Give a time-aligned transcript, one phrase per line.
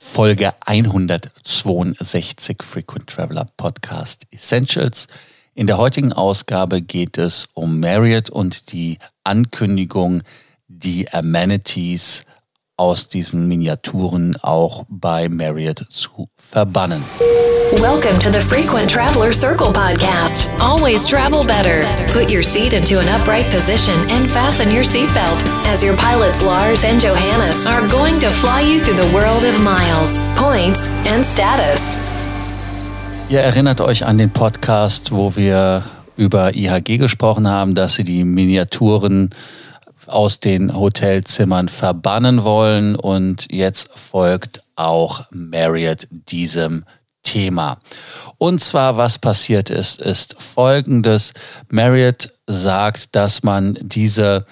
[0.00, 5.08] Folge 162 Frequent Traveler Podcast Essentials.
[5.56, 10.22] In der heutigen Ausgabe geht es um Marriott und die Ankündigung,
[10.68, 12.22] die Amenities
[12.78, 17.02] aus diesen Miniaturen auch bei Marriott zu verbannen.
[17.72, 20.48] Welcome to the Frequent Traveler Circle podcast.
[20.60, 21.84] Always travel better.
[22.12, 26.84] Put your seat into an upright position and fasten your seatbelt as your pilots Lars
[26.84, 31.96] and Johannes are going to fly you through the world of miles, points and status.
[33.28, 35.82] Ihr erinnert euch an den Podcast, wo wir
[36.16, 39.30] über IHG gesprochen haben, dass sie die Miniaturen
[40.08, 46.84] aus den Hotelzimmern verbannen wollen und jetzt folgt auch Marriott diesem
[47.22, 47.78] Thema.
[48.38, 51.32] Und zwar, was passiert ist, ist folgendes.
[51.68, 54.46] Marriott sagt, dass man diese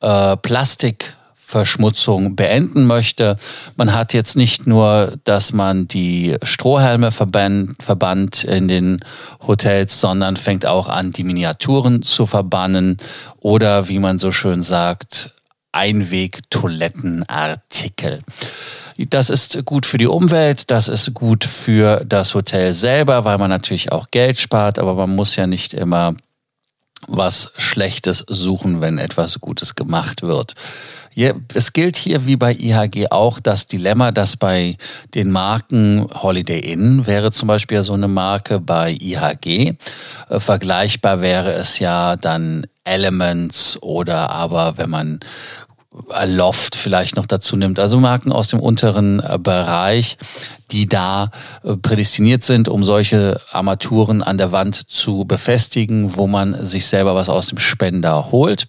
[0.00, 1.16] äh, Plastik
[1.52, 3.36] Verschmutzung beenden möchte.
[3.76, 9.04] Man hat jetzt nicht nur, dass man die Strohhelme verbannt in den
[9.46, 12.96] Hotels, sondern fängt auch an, die Miniaturen zu verbannen
[13.38, 15.34] oder wie man so schön sagt,
[15.72, 18.20] Einweg-Toilettenartikel.
[18.96, 23.50] Das ist gut für die Umwelt, das ist gut für das Hotel selber, weil man
[23.50, 26.14] natürlich auch Geld spart, aber man muss ja nicht immer
[27.08, 30.54] was Schlechtes suchen, wenn etwas Gutes gemacht wird.
[31.54, 34.76] Es gilt hier wie bei IHG auch das Dilemma, dass bei
[35.14, 39.74] den Marken Holiday Inn wäre zum Beispiel so eine Marke bei IHG.
[40.28, 45.20] Äh, vergleichbar wäre es ja dann Elements oder aber wenn man
[46.26, 47.78] Loft vielleicht noch dazu nimmt.
[47.78, 50.16] Also Marken aus dem unteren äh, Bereich,
[50.70, 51.30] die da
[51.62, 57.14] äh, prädestiniert sind, um solche Armaturen an der Wand zu befestigen, wo man sich selber
[57.14, 58.68] was aus dem Spender holt.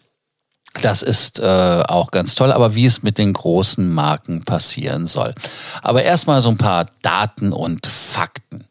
[0.81, 5.33] Das ist äh, auch ganz toll, aber wie es mit den großen Marken passieren soll.
[5.81, 8.67] Aber erstmal so ein paar Daten und Fakten.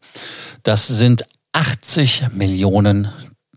[0.65, 3.09] Das sind 80 Millionen,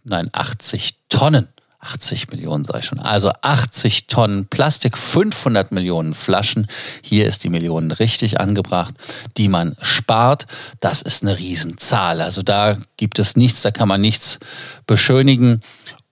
[0.04, 1.48] nein, 80 Tonnen
[1.86, 3.00] 80 Millionen, sage ich schon.
[3.00, 6.68] Also 80 Tonnen Plastik, 500 Millionen Flaschen.
[7.02, 8.96] Hier ist die Million richtig angebracht,
[9.38, 10.46] die man spart.
[10.80, 12.22] Das ist eine Riesenzahl.
[12.22, 14.40] Also da gibt es nichts, da kann man nichts
[14.88, 15.62] beschönigen.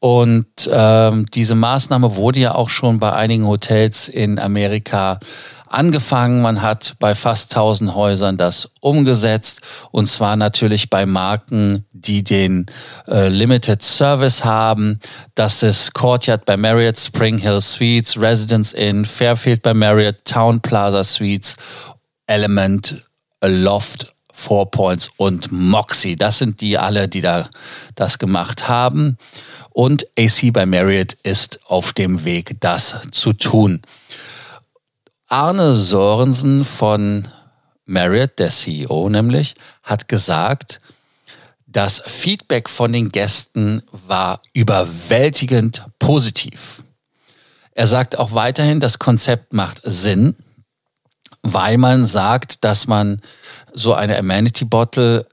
[0.03, 5.17] Und ähm, diese Maßnahme wurde ja auch schon bei einigen Hotels in Amerika
[5.69, 6.41] angefangen.
[6.41, 9.61] Man hat bei fast 1000 Häusern das umgesetzt.
[9.91, 12.65] Und zwar natürlich bei Marken, die den
[13.07, 14.99] äh, Limited Service haben.
[15.35, 21.05] Das ist Courtyard bei Marriott, Spring Hill Suites, Residence Inn, Fairfield bei Marriott, Town Plaza
[21.05, 21.55] Suites,
[22.27, 23.07] Element,
[23.41, 26.17] Loft, Four Points und Moxie.
[26.17, 27.47] Das sind die alle, die da
[27.95, 29.17] das gemacht haben.
[29.73, 33.81] Und AC bei Marriott ist auf dem Weg, das zu tun.
[35.27, 37.27] Arne Sorensen von
[37.85, 40.79] Marriott, der CEO nämlich, hat gesagt,
[41.65, 46.83] das Feedback von den Gästen war überwältigend positiv.
[47.71, 50.35] Er sagt auch weiterhin, das Konzept macht Sinn,
[51.41, 53.19] weil man sagt, dass man
[53.73, 55.25] so eine Amenity Bottle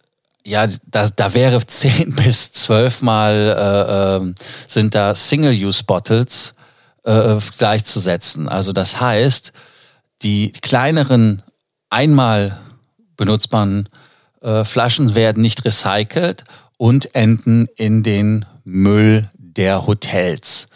[0.45, 4.35] ja, da, da wäre zehn bis zwölf Mal äh, äh,
[4.67, 6.55] sind da Single-Use-Bottles
[7.05, 8.49] äh, gleichzusetzen.
[8.49, 9.53] Also das heißt,
[10.23, 11.43] die kleineren
[11.89, 12.59] einmal
[13.17, 13.89] benutzbaren
[14.41, 16.45] äh, Flaschen werden nicht recycelt
[16.77, 20.69] und enden in den Müll der Hotels.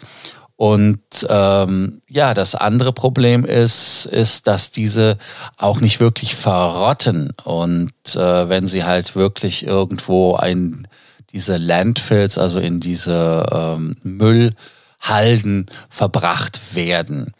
[0.57, 5.17] Und ähm, ja, das andere Problem ist, ist, dass diese
[5.57, 7.33] auch nicht wirklich verrotten.
[7.43, 10.87] Und äh, wenn sie halt wirklich irgendwo ein
[11.35, 17.33] diese Landfills, also in diese ähm, Müllhalden verbracht werden.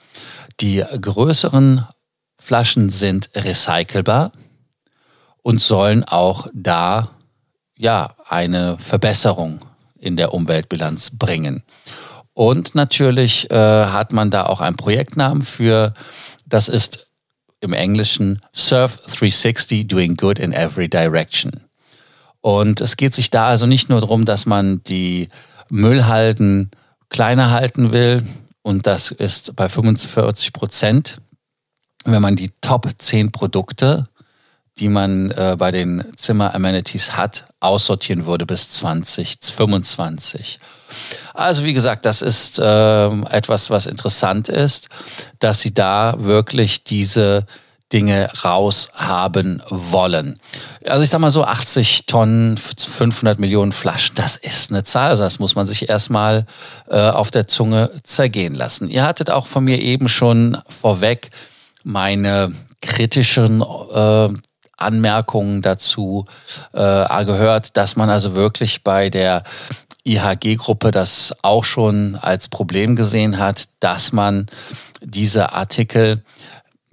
[0.59, 1.87] Die größeren
[2.37, 4.33] Flaschen sind recycelbar
[5.41, 7.09] und sollen auch da
[7.77, 9.61] ja eine Verbesserung
[9.97, 11.63] in der Umweltbilanz bringen.
[12.35, 15.95] Und natürlich äh, hat man da auch einen Projektnamen für,
[16.45, 17.07] das ist
[17.61, 21.63] im Englischen Surf 360 Doing Good in Every Direction.
[22.41, 25.29] Und es geht sich da also nicht nur darum, dass man die
[25.71, 26.69] Müllhalden
[27.09, 28.23] kleiner halten will,
[28.65, 31.17] und das ist bei 45 Prozent,
[32.03, 34.07] wenn man die Top 10 Produkte,
[34.79, 40.59] die man äh, bei den Zimmer-Amenities hat, aussortieren würde bis 2025.
[41.33, 44.89] Also wie gesagt, das ist äh, etwas, was interessant ist,
[45.39, 47.45] dass sie da wirklich diese
[47.93, 50.39] Dinge raushaben wollen.
[50.85, 55.11] Also ich sag mal so 80 Tonnen, 500 Millionen Flaschen, das ist eine Zahl.
[55.11, 56.45] Also das muss man sich erstmal
[56.89, 58.89] äh, auf der Zunge zergehen lassen.
[58.89, 61.29] Ihr hattet auch von mir eben schon vorweg
[61.83, 64.29] meine kritischen äh,
[64.77, 66.25] Anmerkungen dazu
[66.73, 69.43] äh, gehört, dass man also wirklich bei der
[70.05, 74.45] IHG-Gruppe das auch schon als Problem gesehen hat, dass man
[75.01, 76.21] diese Artikel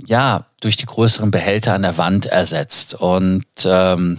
[0.05, 2.95] ja durch die größeren Behälter an der Wand ersetzt.
[2.95, 4.19] Und ähm,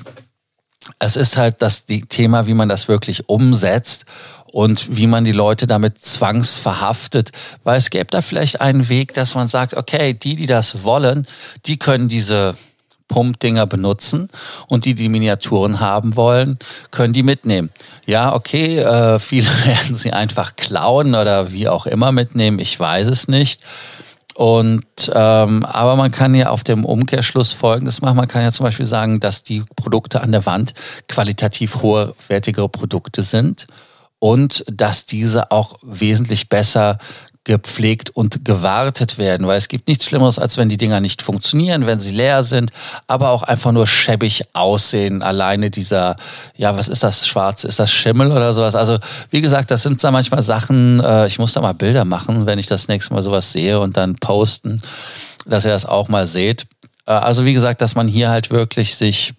[1.00, 4.06] es ist halt das Thema, wie man das wirklich umsetzt
[4.52, 7.32] und wie man die Leute damit zwangsverhaftet,
[7.64, 11.28] weil es gäbe da vielleicht einen Weg, dass man sagt, okay, die, die das wollen,
[11.66, 12.56] die können diese
[13.14, 14.28] Pumpdinger benutzen
[14.68, 16.58] und die, die Miniaturen haben wollen,
[16.90, 17.70] können die mitnehmen.
[18.08, 23.06] Ja, okay, äh, viele werden sie einfach klauen oder wie auch immer mitnehmen, ich weiß
[23.06, 23.62] es nicht.
[24.34, 28.18] Und ähm, aber man kann ja auf dem Umkehrschluss Folgendes machen.
[28.18, 30.74] Man kann ja zum Beispiel sagen, dass die Produkte an der Wand
[31.08, 33.68] qualitativ hochwertigere Produkte sind
[34.18, 36.98] und dass diese auch wesentlich besser
[37.44, 41.86] gepflegt und gewartet werden, weil es gibt nichts Schlimmeres, als wenn die Dinger nicht funktionieren,
[41.86, 42.72] wenn sie leer sind,
[43.08, 45.22] aber auch einfach nur schäbig aussehen.
[45.22, 46.16] Alleine dieser,
[46.56, 48.76] ja, was ist das, schwarz, ist das Schimmel oder sowas?
[48.76, 48.98] Also,
[49.30, 52.60] wie gesagt, das sind da manchmal Sachen, äh, ich muss da mal Bilder machen, wenn
[52.60, 54.82] ich das nächste Mal sowas sehe und dann posten,
[55.46, 56.66] dass ihr das auch mal seht.
[57.06, 59.34] Äh, also, wie gesagt, dass man hier halt wirklich sich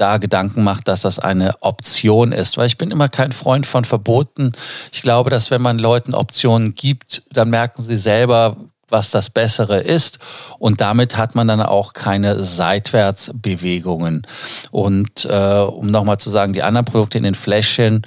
[0.00, 2.56] da Gedanken macht, dass das eine Option ist.
[2.56, 4.52] Weil ich bin immer kein Freund von Verboten.
[4.92, 8.56] Ich glaube, dass wenn man Leuten Optionen gibt, dann merken sie selber,
[8.90, 10.18] was das Bessere ist.
[10.58, 14.26] Und damit hat man dann auch keine Seitwärtsbewegungen.
[14.70, 18.06] Und äh, um nochmal zu sagen, die anderen Produkte in den Fläschchen,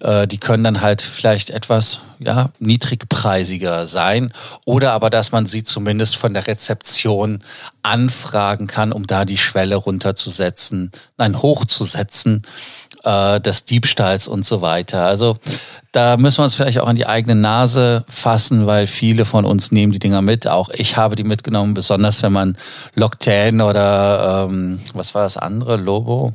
[0.00, 4.32] äh, die können dann halt vielleicht etwas ja, niedrigpreisiger sein.
[4.64, 7.40] Oder aber, dass man sie zumindest von der Rezeption
[7.82, 12.42] anfragen kann, um da die Schwelle runterzusetzen, nein, hochzusetzen
[13.04, 15.04] äh, des Diebstahls und so weiter.
[15.04, 15.36] Also
[15.92, 19.70] da müssen wir uns vielleicht auch an die eigene Nase fassen, weil viele von uns
[19.70, 20.48] nehmen die Dinger mit.
[20.48, 22.56] Auch ich habe die mitgenommen, besonders wenn man
[22.94, 26.32] Locktan oder ähm, was war das andere, Lobo,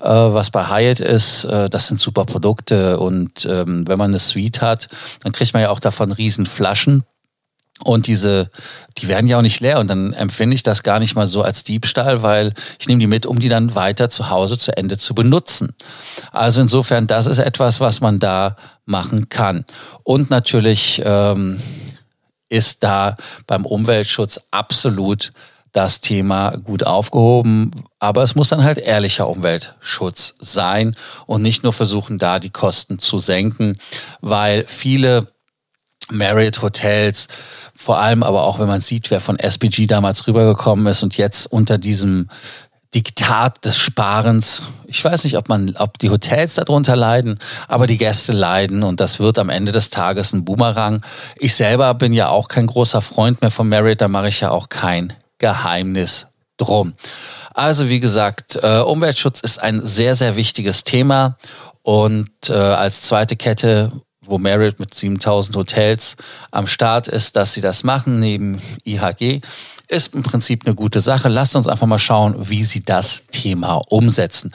[0.00, 1.44] äh, was bei Hyatt ist.
[1.44, 4.88] Äh, das sind super Produkte und ähm, wenn man eine Suite hat,
[5.22, 7.04] dann kriegt man ja auch davon riesen Flaschen.
[7.84, 8.50] Und diese,
[8.98, 11.42] die werden ja auch nicht leer und dann empfinde ich das gar nicht mal so
[11.42, 14.98] als Diebstahl, weil ich nehme die mit, um die dann weiter zu Hause zu Ende
[14.98, 15.74] zu benutzen.
[16.32, 19.64] Also insofern, das ist etwas, was man da machen kann.
[20.02, 21.60] Und natürlich ähm,
[22.48, 23.16] ist da
[23.46, 25.32] beim Umweltschutz absolut
[25.74, 27.72] das Thema gut aufgehoben.
[27.98, 30.96] Aber es muss dann halt ehrlicher Umweltschutz sein
[31.26, 33.78] und nicht nur versuchen, da die Kosten zu senken,
[34.20, 35.26] weil viele
[36.10, 37.28] Marriott Hotels,
[37.76, 41.50] vor allem aber auch, wenn man sieht, wer von SPG damals rübergekommen ist und jetzt
[41.50, 42.28] unter diesem
[42.94, 44.62] Diktat des Sparens.
[44.86, 49.00] Ich weiß nicht, ob man, ob die Hotels darunter leiden, aber die Gäste leiden und
[49.00, 51.04] das wird am Ende des Tages ein Boomerang.
[51.36, 54.50] Ich selber bin ja auch kein großer Freund mehr von Marriott, da mache ich ja
[54.50, 56.94] auch kein Geheimnis drum.
[57.52, 61.36] Also wie gesagt, äh, Umweltschutz ist ein sehr, sehr wichtiges Thema
[61.82, 63.90] und äh, als zweite Kette
[64.26, 66.16] wo Marriott mit 7000 Hotels
[66.50, 69.40] am Start ist, dass sie das machen neben IHG,
[69.88, 71.28] ist im Prinzip eine gute Sache.
[71.28, 74.52] Lasst uns einfach mal schauen, wie sie das Thema umsetzen.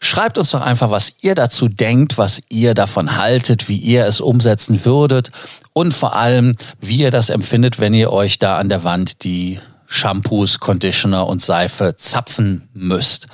[0.00, 4.20] Schreibt uns doch einfach, was ihr dazu denkt, was ihr davon haltet, wie ihr es
[4.20, 5.30] umsetzen würdet
[5.72, 9.58] und vor allem, wie ihr das empfindet, wenn ihr euch da an der Wand die
[9.86, 13.26] Shampoos, Conditioner und Seife zapfen müsst.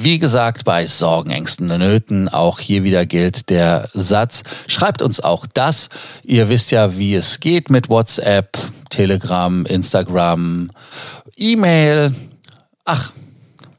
[0.00, 5.18] Wie gesagt, bei Sorgen, Ängsten und Nöten, auch hier wieder gilt der Satz, schreibt uns
[5.18, 5.88] auch das.
[6.22, 8.56] Ihr wisst ja, wie es geht mit WhatsApp,
[8.90, 10.70] Telegram, Instagram,
[11.34, 12.14] E-Mail.
[12.84, 13.10] Ach,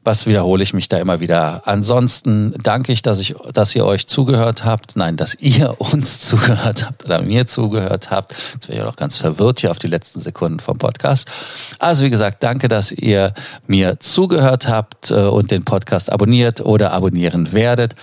[0.02, 1.62] was wiederhole ich mich da immer wieder?
[1.66, 4.96] Ansonsten danke ich, dass ich, dass ihr euch zugehört habt.
[4.96, 8.34] Nein, dass ihr uns zugehört habt oder mir zugehört habt.
[8.54, 11.30] Jetzt wäre ich auch ganz verwirrt hier auf die letzten Sekunden vom Podcast.
[11.78, 13.34] Also wie gesagt, danke, dass ihr
[13.66, 17.94] mir zugehört habt äh, und den Podcast abonniert oder abonnieren werdet.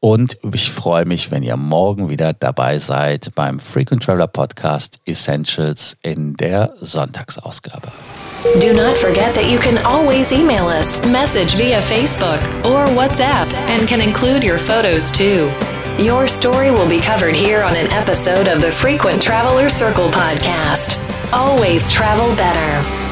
[0.00, 5.96] Und ich freue mich, wenn ihr morgen wieder dabei seid beim Frequent Traveler Podcast Essentials
[6.02, 7.88] in der Sonntagsausgabe.
[8.60, 13.88] Do not forget that you can always email us, message via Facebook or WhatsApp, and
[13.88, 15.50] can include your photos too.
[15.98, 20.96] Your story will be covered here on an episode of the Frequent Traveler Circle podcast.
[21.32, 23.07] Always travel better.